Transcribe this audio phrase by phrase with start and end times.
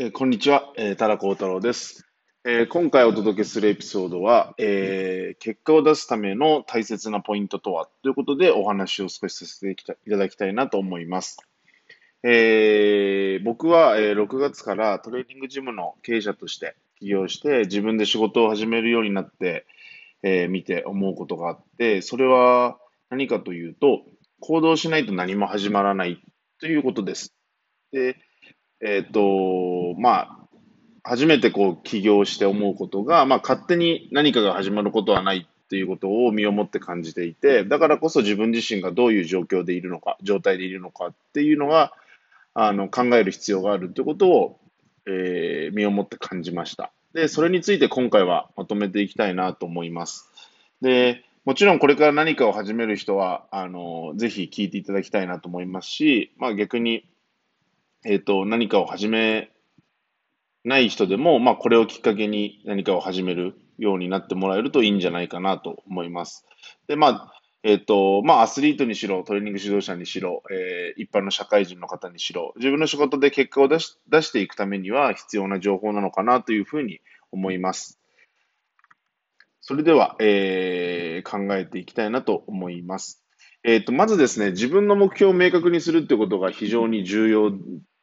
[0.00, 2.06] えーこんにちは、えー、田幸太郎です、
[2.44, 7.88] えー今回お届けするエピソードは、えー結果を出すための大切なポイントとは？
[8.04, 11.38] ということでお話を少しさせていただきたいなと思います。
[12.22, 19.66] えー僕は、えー6月からトレーニングジムの経営者として起業して自分で仕事を始めるようになって、
[20.22, 22.78] えー見て思うことがあって、それは
[23.10, 24.02] 何かというと、
[24.38, 26.22] 行動しないと何も始まらない
[26.60, 27.34] ということです。
[27.90, 28.16] で、
[28.80, 30.38] えっと、まあ、
[31.02, 41.92] 初めてこう起業して思うことが、まあ、勝手に何かが始まることはないっていうことを身をもって感じていて、だからこそ自分自身がどういう状況でいるのか、状態でいるのかっていうのが、
[42.54, 44.60] あの、考える必要があるということを、
[45.06, 46.90] えー身をもって感じました。
[47.14, 50.30] で、それについて今回はまとめていきたいなと思います。
[50.82, 57.06] で、もちろんこれから何かを始める人は、あの、ぜひ聞いていただきたいなと思いますし、まあ逆に、
[58.04, 59.50] えっと、何かを始め
[60.64, 66.46] ない人でも、まあ、これをきっかけに何かを始めるようになってもらえるといいんじゃないかなと思います。
[66.86, 67.32] で、まあ、
[67.64, 77.00] えっと、まあ、アスリートにしろ、トレーニング指導者にしろ、えー一般の社会人の方にしろ、自分の仕事で結果を出し、出していくためには必要な情報なのかなというふうに
[77.32, 78.00] 思います。
[79.60, 83.24] それでは、えー考えていきたいなと思います。
[83.64, 87.52] えっと、まずですね、自分の目標を明確にするってことが非常に重要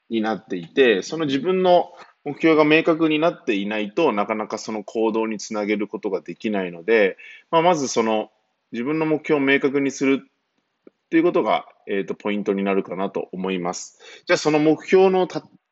[0.09, 7.17] になっていて、その自分の目標が明確になっていないとなかなかその行動につなげることができないので、
[7.51, 8.31] まあ、まずその
[8.71, 13.99] 自分の目標を明確にするっていうことが、えーと、ポイントになるかなと思います。
[14.25, 15.27] じゃあその目標の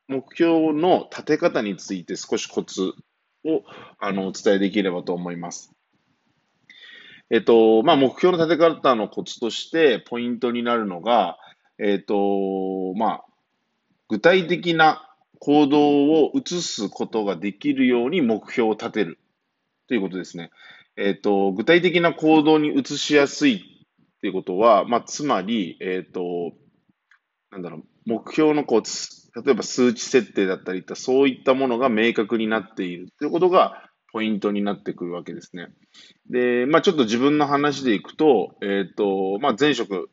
[0.07, 2.93] 目標の立て方について少しコツ
[3.45, 3.63] を
[3.97, 5.73] あのお伝えできればと思います。
[7.31, 11.37] えっと、まあ、目標の立て方のコツとしてポイントになるのが、
[11.79, 13.25] えっと、まあ、
[14.13, 19.17] 具体的な行動を移すことができるように目標を立てる
[19.87, 20.51] ということですね。
[20.97, 26.51] えっと、具体的な行動に移しやすいっていうことは、まあ、つまり、えっと、
[27.49, 35.69] なんだろう、目標のこう、例えば数値設定だったり、そういったものが明確になっているということがポイントになってくるわけですね。
[36.29, 40.11] で、まあ、ちょっと自分の話でいくと、えっと、まあ、前職、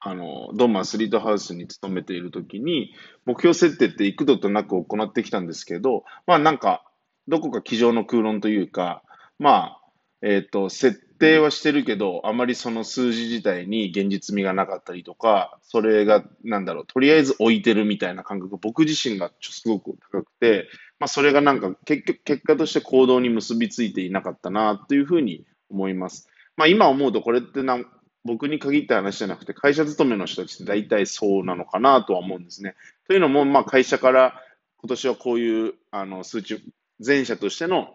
[0.00, 2.94] あの、ドンマンスリートハウスに勤めているときに、
[3.26, 6.84] 目標設定って幾度となく行ってきたんですけど、まあなんか、
[7.28, 9.02] どこか机上の空論というか、
[9.38, 9.80] まあ、
[10.22, 20.68] えっと、設定はしてるけど、あまりその数字自体に現実味がなかったりとか、それが、なんだろう、とりあえず置いてるみたいな感覚、僕自身がすごく高くて、
[20.98, 26.28] まあそれがなんか結局、結果として行動に結びついていなかったな、というふうに思います。
[26.56, 27.86] まあ今思うとこれってなん
[28.24, 32.74] 僕に限った話じゃなくて、会社勤めの人たちって大体そうなのかなとは思うんですね。
[33.08, 34.34] というのも、まあ、会社から
[34.78, 36.62] 今年はこういうあの数値、
[37.04, 37.94] 前者としての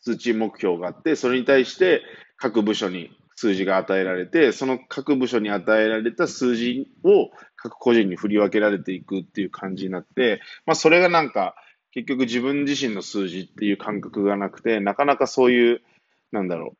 [0.00, 2.02] 数値目標があって、それに対して
[2.36, 11.54] 各部署に数字が与えられて、その各部署に与えられた数字を各個人に振り分けられていくっていう感じになって、まあ、それがなんか、
[11.92, 15.82] 結局自分自身の数字っていう感覚がなくて、なかなかそういう、
[16.32, 16.76] なんだろう、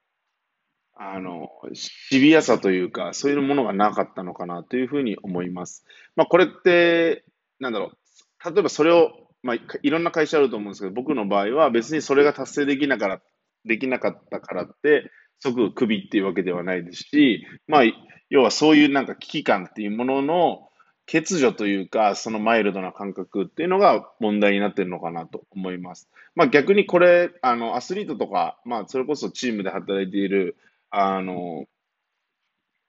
[0.99, 5.85] あの、シビアさというか、そういうものがなかったのかなというふうに思います。
[6.17, 7.25] まあ、これって、
[7.61, 9.13] なんだろう、例えばそれを、
[9.43, 13.21] まあ、いろんな会社あると思うんですけど、僕の場合は別にそれが達成できなから、
[13.65, 17.83] できなかったからって、即クビっていうわけではないですし、まあ、
[18.31, 20.69] 要はそういうなんか危機感っていうものの
[21.07, 26.09] 欠如というか、そのマイルドな感覚っていうのが問題になってるのかなと思います。
[26.35, 30.57] まあ逆にこれ、あの、アスリートとか、まあそれこそチームで働いている、
[30.91, 31.67] あの、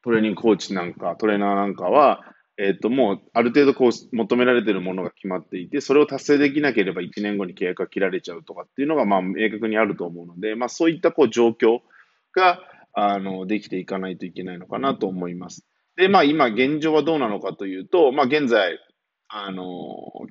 [0.04, 2.24] トレーニングコーチなんか、トレーナーなんかは、
[2.58, 11.82] えっと、もう、ある程度こう、求められてるものが決まっていて、それを達成できなければ1年後に契約が切られちゃうとかっていうのが、まあ、明確にあると思うので、まあ、そういったこう、状況
[12.34, 12.62] が、
[12.94, 15.68] あの、できていかないといけないのかなと思います。
[15.98, 18.80] で、まあ、今、現状はどうなのかというと、まあ、現在、
[19.28, 19.66] あの、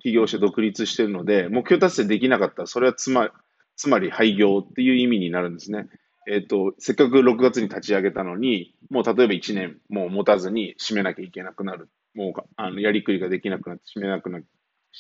[0.00, 3.31] 起業して独立してるので、目標達成できなかったら、それはつま、
[3.76, 5.87] つまり廃業っていう意味になるんですね。
[6.26, 11.88] えっと、せっかく6月に立ち上げたのに、もう例えば1年もう持たずに締めなきゃいけなくなる。
[12.14, 14.40] もう、あの、やりくりができなくなって締めなくな、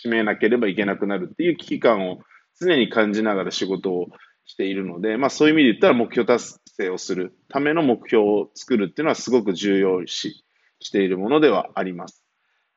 [0.04, 2.20] 締めなければいけなくなるっていう危機感を
[2.60, 4.06] 常に感じながら仕事を
[4.44, 10.44] しているので、まあそういう意味で言ったら目標達成をするための目標を作るっていうのはすごく重要視
[10.80, 12.24] しているものではあります。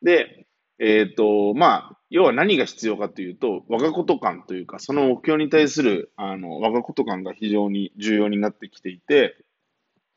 [0.02, 0.48] で、
[0.80, 9.36] えっと、まあ、要は何が必要かというと、我がこと感というか、その目標に対する、あの、我がこと感が非常に重要になってきていて、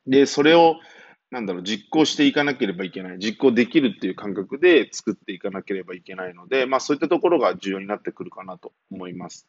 [0.07, 0.77] で、それを、
[1.31, 3.19] なんだろう、実行していかなければいけない。
[3.19, 9.47] 実行できるっていう感覚で作っていかなければいけないので、まあそういったところが重要になってくるかなと思います。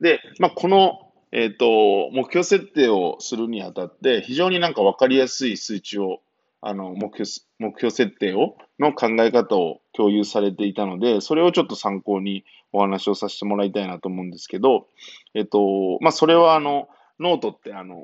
[0.00, 6.20] で、まあこの、えっ、ー、と、目標設定をするにあたって、非常になんかわかりやすい数値を、
[6.62, 7.28] あの、目標、
[7.58, 14.86] 目標設定を、の考え方を共有されていたので、それをちょっと参考にお話をさせてもらいたいなと思うんですけど、
[15.34, 16.88] えっ、と、まあそれはあの、
[17.20, 17.96] ノートってあの、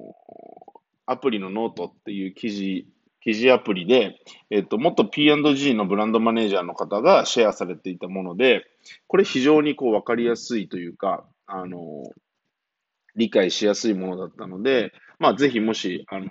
[1.06, 2.86] アプリのノートっていう記事
[3.20, 4.16] 記事アプリで、
[4.50, 8.64] えっと、もっと P&G のブランドマネージャーの方がシェアされていたもので、
[9.06, 12.04] これ非常にこう分かりやすいというか、あの、
[13.16, 16.28] 理解しやすいものだったので、まあ、ぜひもし、あの、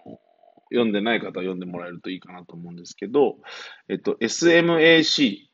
[0.71, 3.37] 読んでない方は読んでもらえるといいかなと思うんですけど、
[3.89, 5.47] えっと、SMAC、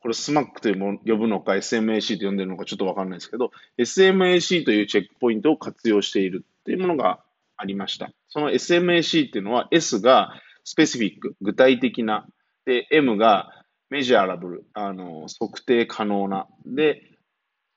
[0.00, 7.20] これスマックというも呼ぶのか SMAC と呼んでるのかちょっとわかんないですけど、SMAC というチェックポイントを活用しているっていうものが
[7.56, 8.10] ありました。
[8.28, 10.32] その SMAC っていうのは S が
[10.64, 12.26] スペシフィック、具体的な。
[12.64, 16.46] で、M がメジャーラブル、あの、測定可能な。
[16.64, 17.02] で、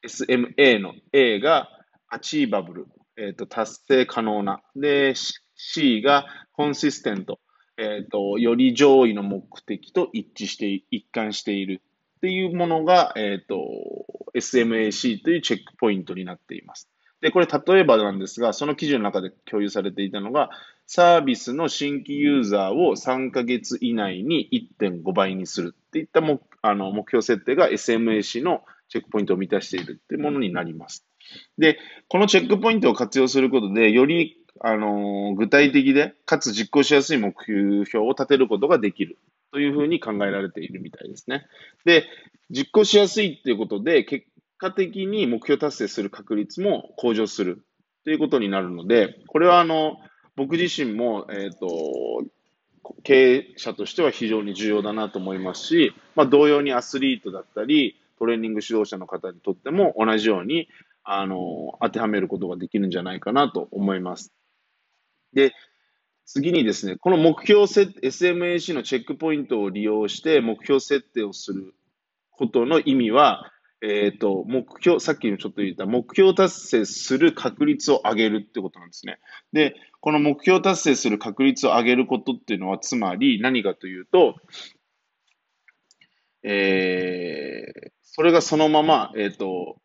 [0.07, 1.69] SMA の A が
[2.07, 2.87] アチーバブル、
[3.17, 4.61] えっ、ー、と、達成可能な。
[4.75, 5.15] で、
[5.71, 7.39] C がコンシステント、
[7.77, 11.81] えっ、ー、と、より上位の目的と一致して、一貫している
[12.17, 13.65] っていうものが、えっ、ー、と、
[14.35, 16.89] SMAC というチェックポイントになっています。
[17.21, 20.49] で、これ例えばなんですが、その記事の中で共有されていたのが、
[20.85, 24.49] サービスの新規ユーザーを3ヶ月以内に
[24.79, 31.05] 1.5倍にするっていったもあの目標設定が SMAC のチェックポイントを満たしているっていうものになります。
[31.57, 31.79] で、
[32.09, 39.19] このチェックポイントを活用することで、よりあの具体的で、かつ実行しやすい目標を立てることができる
[39.51, 41.45] というふうに考えられているみたいですね。
[41.83, 42.05] で、
[42.49, 44.25] 実行しやすいっていうことで、結
[44.57, 47.65] 果的に目標達成する確率も向上する
[48.05, 49.97] ということになるので、これはあの、
[50.37, 52.23] 僕自身も、えっ、ー、と、
[53.03, 60.69] 経営者としては非常に重要だなと思いますし、まあ、同様にアスリートだったり、トレーニング指導者の方にとっても同じように、
[61.03, 64.31] あの、当てはめることができるんじゃないかなと思います。
[65.33, 65.53] で、
[66.25, 71.73] 次にですね、この目標設、SMAC のチェックポイントを利用して目標設定をする
[72.31, 73.51] ことの意味は、
[73.81, 79.19] えっ、ー、と、目標、さっきもちょっと言った目標達成する確率を上げるってことなんですね。
[79.51, 84.35] で、この目標達成する確率を上げることっていうのは、つまり何かというと、
[86.43, 89.81] えー、それがそのまま、えっ、ー、と、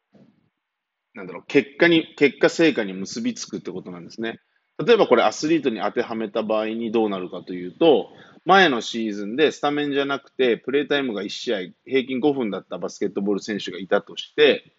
[1.14, 4.38] なんだろう、結果に、結果成果に結びつくってことなんですね。
[4.84, 8.10] 例えばこれアスリートに当てはめた場合にどうなるかというと、
[8.44, 14.72] 前のシーズンでスタメンじゃなくて、プレータイムが1試合平均5分だったバスケットボール選手がいたとして、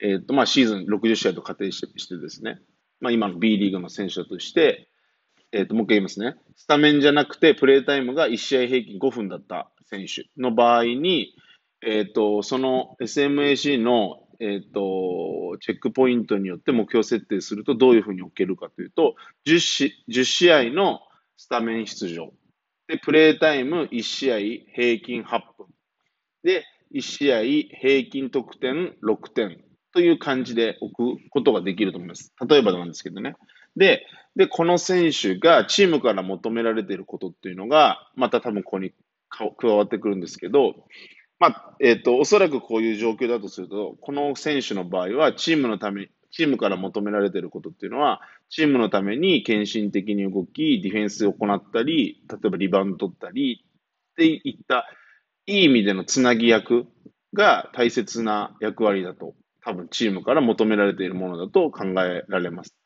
[0.00, 2.60] えっ、と、まあ、シーズン60試合と仮定してですね、
[3.00, 4.88] まあ、今の B リーグの選手だとして、
[5.52, 6.36] えっ、と、もう一回言いますね。
[6.56, 11.34] スタメンじゃなくて、プレータイムが1試合平均5分だった選手の場合に、
[11.82, 19.14] えっ、と、その SMAC のえっ、ー、と、チェックポイントによって目標設定するとどういうふうに置けるかというと、
[19.46, 21.00] 10, し10試合の
[21.36, 22.32] スタメン出場。
[22.88, 24.38] で、プレータイム1試合
[24.74, 25.66] 平均8分。
[26.42, 26.64] で、
[26.94, 27.42] 1試合
[27.78, 32.32] 平均得点6点という感じで置くことができると思います。
[32.48, 33.34] 例えばなんですけどね。
[33.76, 34.06] で、
[34.36, 38.92] で、この選手がチームから求められていることっていうのが、また多分ここに
[39.28, 40.74] 加わってくるんですけど、
[41.40, 48.20] まあ、えっ、ー、と、おそらくこういう状況だとすると、この選手の場合は、チームのため、チームから求められていることっていうのは、
[48.50, 53.64] チームのために献身的に動き、ディフェンスを行ったり、例えばリバウンド取ったり、
[54.12, 54.86] っていった、
[55.46, 56.86] いい意味でのつなぎ役
[57.32, 62.76] が大切な役割だと、多分チームから求められているものだと考えられます。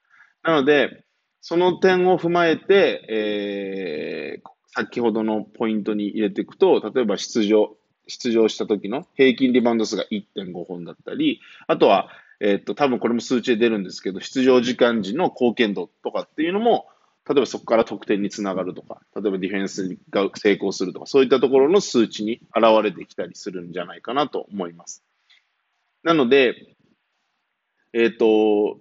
[0.45, 1.05] なので、
[1.41, 16.87] その点を踏まえて、えー、先ほどのポイントに入れていくと、例えば出場、出場した時の平均リバウンド数が1.5本だったり、あとは、えっ、と、多分これも数値で出るんですけど、出場時間時の貢献度とかっていうのも、
[17.27, 25.03] 例えばそこから得点につながるとか、例えばディフェンスが成功するとか、そういったところの数値に現れてきたりするんじゃないかなと思います。
[26.03, 26.77] なので、
[27.95, 28.79] えっ、ー、と、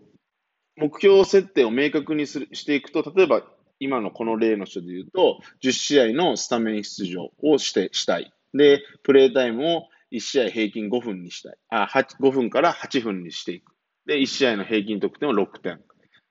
[0.76, 3.44] 目標設定を明確にするしていくと、例えば
[3.80, 8.34] 今のこの例の人で言うと、10試合のスタメン出場をしてしたい。
[8.54, 11.56] で、プレイタイムを1試合平均5分にしたい。
[11.70, 13.74] あ、5分から8分にしていく。
[14.06, 15.82] で、1試合の平均得点を6点。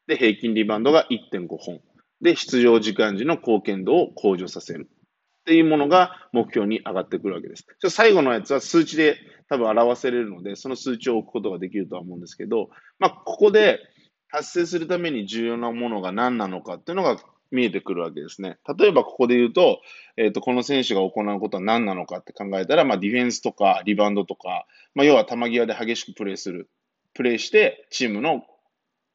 [0.06, 1.80] で、平均リバウンドが1.5本。
[2.20, 4.88] で、出場時間時の貢献度を向上させる。
[5.42, 7.66] っていうものが目標に上がってくるわけです。
[7.80, 9.16] ちょ最後のやつは数値で
[9.48, 12.68] 多分表せれるので、その数値を置くことができるとは思うんですけど、
[13.00, 13.80] まあ、ここで
[14.30, 17.16] 達成するために重要なものが何なのかっていうのが
[17.52, 18.58] 見えてくるわけですね。
[18.78, 19.80] 例えばここで言うと、
[20.16, 26.70] えっ、ー、と、この選手が行うことは何なのかって考えたら、まあ、ディフェンスとかリバウンドとか、まあ、要は球際で激しくプレーする。
[27.14, 28.44] プレーして、チームの、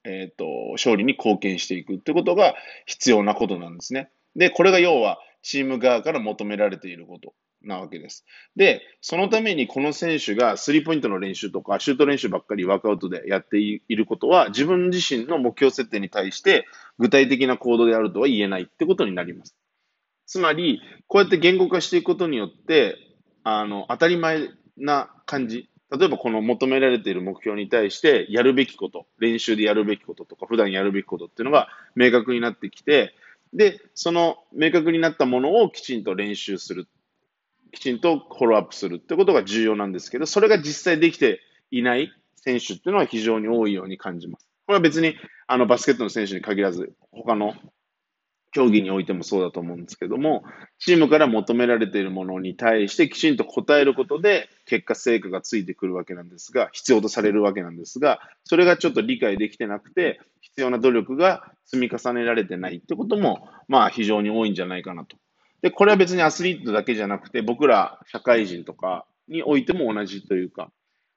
[0.04, 4.10] えっ、ー、と、勝利に貢献していくってことが必要なことなんですね。
[4.36, 7.34] で、これが要は、チーム側から求められていること。
[7.64, 8.26] なわけです。
[8.56, 16.66] で、そのためにこの選手がスリーポイントの練習とかシュート練習ばっかりワークアウトでやっていることは自分自身の目標設定に対して
[17.00, 19.56] 具体的な行動であるとは言えないってことになります。
[20.28, 22.98] つまり、こうやって言語化していくことによって、
[23.44, 25.70] あの、当たり前な感じ。
[25.90, 33.16] 例えばこの求められている目標に対してやるべきこと、練習でやるべきこととか普段やるべきことっていうのが明確になってきて、
[33.54, 36.90] で、その明確になったものをきちんと練習する。
[37.72, 44.48] きちんとフォローアップするってことが重要なんですけど、それが実際できていない選手っていうのは非常に多いように感じます。
[44.66, 45.16] これは別に
[45.48, 47.56] あのバスケットの選手に限らず、他の
[48.52, 50.44] 競技においてもそうだと思うんですけども、
[50.80, 65.18] チームから求められているものに対してきちんと答えることで、結果、成果がついてくるわけなんですが、必要とされるわけなんですが、それがちょっと理解できてなくて、必要な努力が積み重ねられてないってことも、まあ非常に多いんじゃないかなと
[65.62, 70.72] で、これは別にアスリートだけじゃなくて、僕ら社会人とかにおいても同じというか、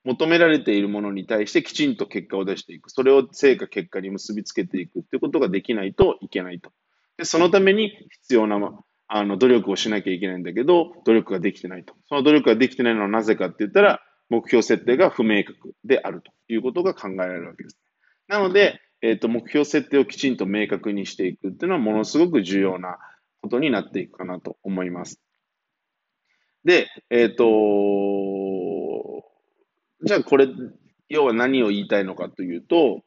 [0.05, 2.91] 求められているものに対してきちんと結果を出していく。
[2.91, 6.73] それを成果、結果に結びつけていくっていうことができないといけないと。
[7.19, 7.91] で、そのために
[8.23, 8.59] 必要な、
[9.09, 11.95] あの、努力をしなきゃいけないんだけど、努力ができてないと。
[12.09, 17.79] その努力ができてないのはなぜかって言ったら、目標設定が不明確であるということが考えられるわけです。
[18.29, 22.99] なので、えっ、ー、と、目標設定をきちんと明確にしていくっていうのはものすごく重要な
[23.41, 25.21] ことになっていくかなと思います。
[26.65, 27.45] で、えっ、ー、と、
[30.05, 30.49] じゃあこれ、
[31.09, 33.03] 要は何を言いたいのかというと、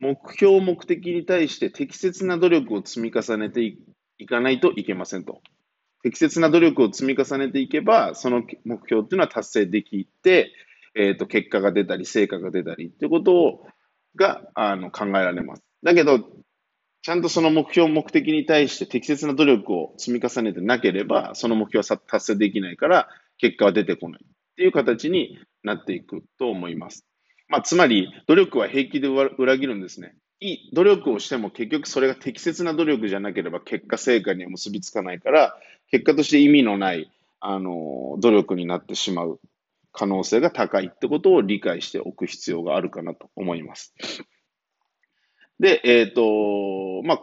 [0.00, 3.76] 目標、目的に対して適切な努力を積み重ねて
[4.18, 5.40] いかないといけませんと。
[6.02, 10.52] 適切な努力を積み重ねていけば、その目標っていうのは達成できて、
[10.94, 13.66] えっ、ー、と、結果が出たり、成果が出たりっていうことを
[14.16, 15.62] があの考えられます。
[15.82, 16.20] だけど、
[17.02, 27.04] ちゃんとその目標、目的に対して適切な努力を積み重ねてなければ、その目標は達成できないから、結果は出てこないっていう形になっていくと思います。
[27.48, 30.14] まあ、つまり、努力は平気で裏切るんですね。
[30.38, 35.56] いい努力をしても結局それが適切な努力じゃなければ結果成果には結びつかないから、
[35.90, 39.40] 結果として意味のない、あの、努力になってしまう
[39.92, 43.92] 可能性が高いってことを理解しておく必要があるかなと思います。
[45.62, 47.20] で、えっ、ー、と、まあ、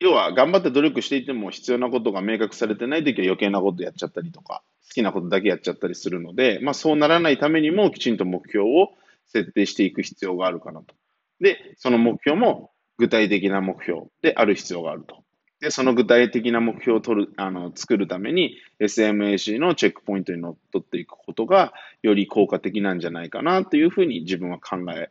[0.00, 8.88] 要は頑張って努力していても必要なことが明確されてないときは余計なことやっちゃったりとか、好きなことだけやっちゃったりするので、まあ、そうならないためにもきちんと目標を
[9.26, 10.94] 設定していく必要があるかなと。
[11.38, 15.22] で、その目標も具体的な目標である必要があると。
[15.60, 25.10] で、その具体的な目標を取る、あの、作るために SMAC のチェックポイントにのっとっていくことがより効果的なんじゃないかなというふうに自分は考え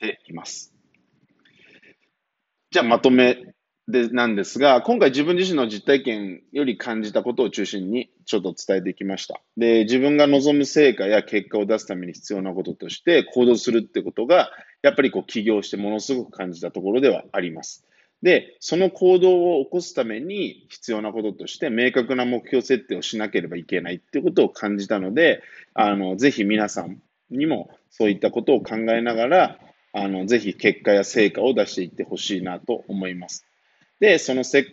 [0.00, 0.77] ています。
[2.70, 3.54] じゃあまとめ
[3.88, 9.40] でなんですが、今回自分自身の実体験より感じたことを中心にちょっと伝えてきました。
[9.56, 14.50] で、自分が望む成果や結果を出すために必要なこととして行動するってことが、
[14.82, 17.86] やっぱりこう起業してものすごく感じたところではあります。
[18.20, 29.58] で、その行動を起こすために必要なこととして明確な目標設定をしなければいけないっていうことを感じたので、あの、ぜひ皆さんにもそういったことを考えながら、
[29.92, 33.44] あの、ぜひ結果や成果を出していってほしいなと思います。
[34.00, 34.66] で、そのせ、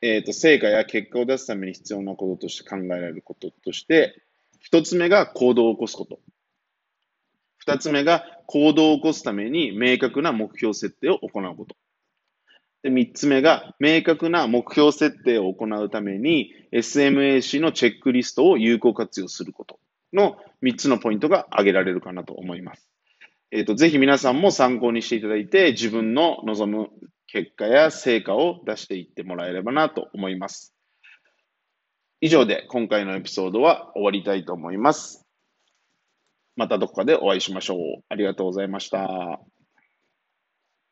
[0.00, 4.22] えっ、ー、と、成果や結果を出すために必要なこととして考えられることとして、
[4.60, 6.20] 一つ目が行動を起こすこと。
[7.58, 11.76] 二つ目が行動を起こすために明確な目標設定を行うこと。
[12.82, 19.78] で、三つ目が明確な目標設定を行うために SMAC のチェックリストを有効活用すること
[20.14, 22.89] の三つのポイントが挙げられるかなと思います。
[23.52, 26.90] えっ、ー、と、ぜひ皆さんも参考にしていただいて、自分の望む
[27.26, 30.74] 結果や成果を出していってもらえればなと思います。
[32.20, 35.26] 以上で今回のエピソードは終わりたいと思います。
[36.54, 37.78] またどこかでお会いしましょう。
[38.08, 39.40] ありがとうございました。